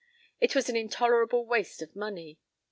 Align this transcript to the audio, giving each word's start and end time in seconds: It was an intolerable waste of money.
It 0.39 0.55
was 0.55 0.67
an 0.67 0.75
intolerable 0.75 1.45
waste 1.45 1.83
of 1.83 1.95
money. 1.95 2.39